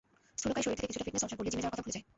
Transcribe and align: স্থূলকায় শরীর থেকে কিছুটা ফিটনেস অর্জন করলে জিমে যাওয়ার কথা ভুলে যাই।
স্থূলকায় 0.39 0.63
শরীর 0.65 0.79
থেকে 0.81 0.89
কিছুটা 0.93 1.03
ফিটনেস 1.07 1.23
অর্জন 1.25 1.37
করলে 1.37 1.51
জিমে 1.51 1.63
যাওয়ার 1.63 1.73
কথা 1.73 1.85
ভুলে 1.85 1.95
যাই। 1.95 2.03